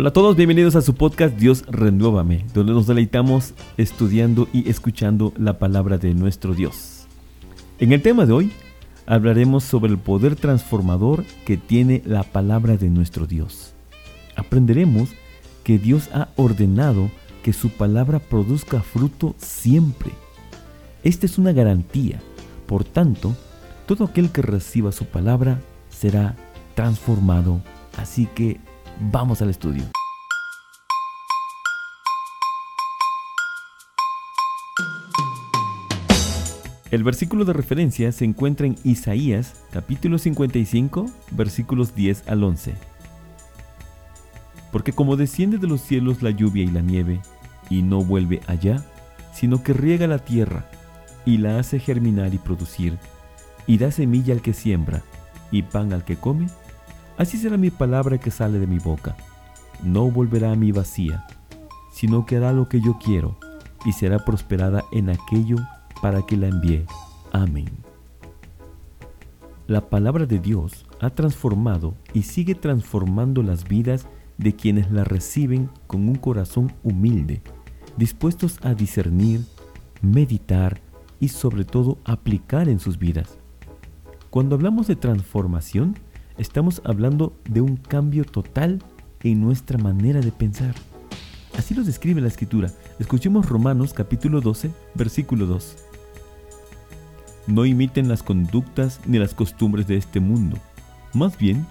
[0.00, 5.34] Hola a todos, bienvenidos a su podcast Dios Renuévame, donde nos deleitamos estudiando y escuchando
[5.36, 7.04] la palabra de nuestro Dios.
[7.78, 8.52] En el tema de hoy
[9.04, 13.74] hablaremos sobre el poder transformador que tiene la palabra de nuestro Dios.
[14.36, 15.10] Aprenderemos
[15.64, 17.10] que Dios ha ordenado
[17.42, 20.12] que su palabra produzca fruto siempre.
[21.04, 22.22] Esta es una garantía.
[22.66, 23.36] Por tanto,
[23.84, 25.60] todo aquel que reciba su palabra
[25.90, 26.36] será
[26.74, 27.60] transformado.
[27.98, 28.60] Así que
[29.02, 29.84] Vamos al estudio.
[36.90, 42.74] El versículo de referencia se encuentra en Isaías capítulo 55 versículos 10 al 11.
[44.70, 47.22] Porque como desciende de los cielos la lluvia y la nieve,
[47.70, 48.84] y no vuelve allá,
[49.32, 50.66] sino que riega la tierra,
[51.24, 52.98] y la hace germinar y producir,
[53.66, 55.02] y da semilla al que siembra,
[55.50, 56.48] y pan al que come,
[57.20, 59.14] Así será mi palabra que sale de mi boca.
[59.84, 61.26] No volverá a mí vacía,
[61.92, 63.36] sino que hará lo que yo quiero
[63.84, 65.56] y será prosperada en aquello
[66.00, 66.86] para que la envíe.
[67.30, 67.68] Amén.
[69.66, 74.06] La palabra de Dios ha transformado y sigue transformando las vidas
[74.38, 77.42] de quienes la reciben con un corazón humilde,
[77.98, 79.44] dispuestos a discernir,
[80.00, 80.80] meditar
[81.20, 83.36] y sobre todo aplicar en sus vidas.
[84.30, 85.96] Cuando hablamos de transformación,
[86.40, 88.82] estamos hablando de un cambio total
[89.22, 90.74] en nuestra manera de pensar.
[91.56, 92.70] Así lo describe la escritura.
[92.98, 95.76] Escuchemos Romanos capítulo 12, versículo 2.
[97.46, 100.56] No imiten las conductas ni las costumbres de este mundo.
[101.12, 101.66] Más bien,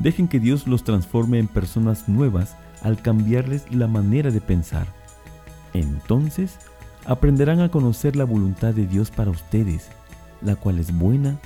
[0.00, 4.88] dejen que Dios los transforme en personas nuevas al cambiarles la manera de pensar.
[5.74, 6.58] Entonces,
[7.04, 9.88] aprenderán a conocer la voluntad de Dios para ustedes,
[10.42, 11.38] la cual es buena,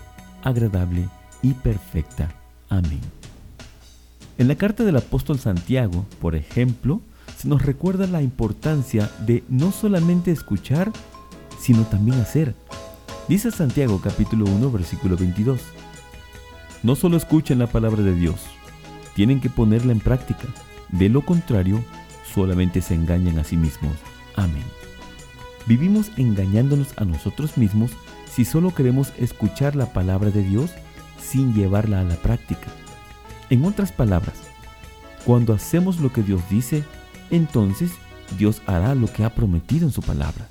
[0.43, 1.07] agradable
[1.43, 2.31] y perfecta.
[2.73, 3.01] Amén.
[4.39, 7.03] En la carta del apóstol Santiago, por ejemplo,
[7.37, 10.91] se nos recuerda la importancia de no solamente escuchar,
[11.61, 12.55] sino también hacer.
[13.29, 15.61] Dice Santiago capítulo 1 versículo 22.
[16.83, 18.41] No solo escuchen la palabra de Dios,
[19.15, 20.49] tienen que ponerla en práctica.
[20.89, 21.85] De lo contrario,
[22.35, 23.93] solamente se engañan a sí mismos.
[24.35, 24.65] Amén.
[25.67, 27.91] Vivimos engañándonos a nosotros mismos
[28.35, 30.71] si solo queremos escuchar la palabra de Dios
[31.23, 32.69] sin llevarla a la práctica.
[33.51, 34.35] En otras palabras,
[35.25, 36.85] cuando hacemos lo que Dios dice,
[37.31, 37.93] entonces
[38.39, 40.49] Dios hará lo que ha prometido en su palabra.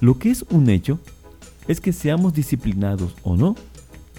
[0.00, 0.98] Lo que es un hecho
[1.68, 3.56] es que seamos disciplinados o no,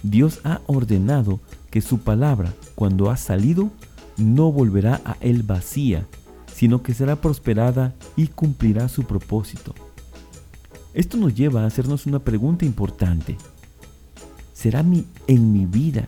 [0.03, 1.39] Dios ha ordenado
[1.71, 3.71] que su palabra, cuando ha salido,
[4.17, 6.05] no volverá a él vacía,
[6.53, 9.73] sino que será prosperada y cumplirá su propósito.
[10.93, 13.37] Esto nos lleva a hacernos una pregunta importante
[14.57, 16.07] será mi, en mi vida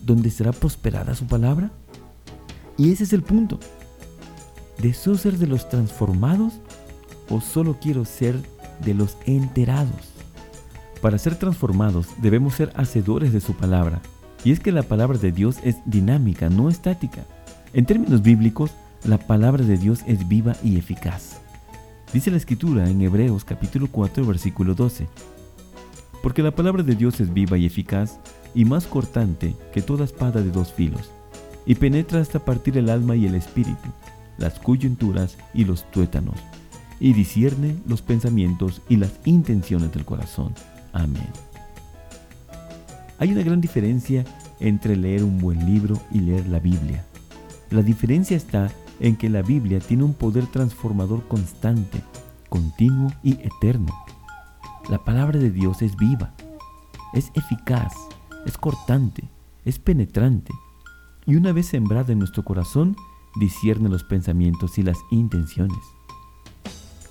[0.00, 1.70] donde será prosperada su palabra?
[2.78, 3.60] Y ese es el punto.
[4.80, 6.54] ¿Deseo ser de los transformados
[7.28, 8.36] o solo quiero ser
[8.82, 10.12] de los enterados?
[11.02, 14.00] Para ser transformados debemos ser hacedores de su palabra.
[14.44, 17.24] Y es que la palabra de Dios es dinámica, no estática.
[17.74, 18.70] En términos bíblicos,
[19.04, 21.40] la palabra de Dios es viva y eficaz.
[22.14, 25.06] Dice la escritura en Hebreos capítulo 4 versículo 12
[26.24, 28.18] porque la palabra de Dios es viva y eficaz
[28.54, 31.10] y más cortante que toda espada de dos filos,
[31.66, 33.90] y penetra hasta partir el alma y el espíritu,
[34.38, 36.36] las coyunturas y los tuétanos,
[36.98, 40.54] y discierne los pensamientos y las intenciones del corazón.
[40.94, 41.28] Amén.
[43.18, 44.24] Hay una gran diferencia
[44.60, 47.04] entre leer un buen libro y leer la Biblia.
[47.70, 52.00] La diferencia está en que la Biblia tiene un poder transformador constante,
[52.48, 53.92] continuo y eterno
[54.88, 56.34] la palabra de Dios es viva,
[57.14, 57.94] es eficaz,
[58.44, 59.24] es cortante,
[59.64, 60.52] es penetrante,
[61.26, 62.96] y una vez sembrada en nuestro corazón,
[63.36, 65.78] discierne los pensamientos y las intenciones.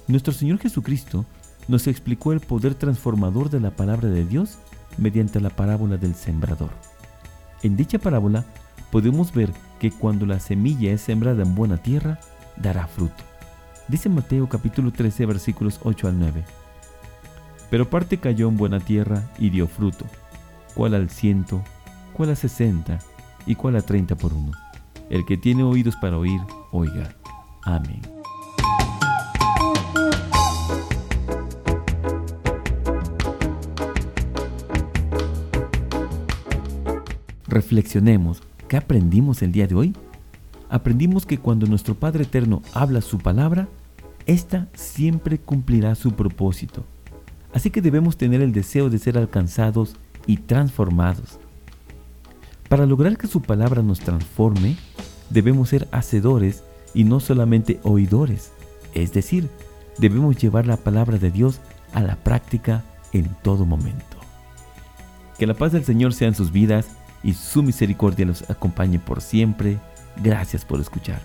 [0.07, 1.25] Nuestro Señor Jesucristo
[1.67, 4.59] nos explicó el poder transformador de la palabra de Dios
[4.97, 6.69] mediante la parábola del sembrador.
[7.63, 8.45] En dicha parábola
[8.91, 12.19] podemos ver que cuando la semilla es sembrada en buena tierra,
[12.57, 13.23] dará fruto.
[13.87, 16.43] Dice Mateo capítulo 13 versículos 8 al 9.
[17.73, 20.05] Pero parte cayó en buena tierra y dio fruto,
[20.75, 21.63] cual al ciento,
[22.13, 22.99] cual a sesenta
[23.47, 24.51] y cual a treinta por uno.
[25.09, 26.39] El que tiene oídos para oír,
[26.71, 27.15] oiga.
[27.63, 27.99] Amén.
[37.47, 39.95] Reflexionemos, ¿qué aprendimos el día de hoy?
[40.69, 43.67] Aprendimos que cuando nuestro Padre Eterno habla su palabra,
[44.27, 46.85] ésta siempre cumplirá su propósito
[47.53, 49.95] Así que debemos tener el deseo de ser alcanzados
[50.25, 51.39] y transformados.
[52.69, 54.77] Para lograr que su palabra nos transforme,
[55.29, 56.63] debemos ser hacedores
[56.93, 58.51] y no solamente oidores,
[58.93, 59.49] es decir,
[59.97, 61.59] debemos llevar la palabra de Dios
[61.93, 64.17] a la práctica en todo momento.
[65.37, 66.87] Que la paz del Señor sea en sus vidas
[67.23, 69.79] y su misericordia los acompañe por siempre.
[70.21, 71.21] Gracias por escuchar.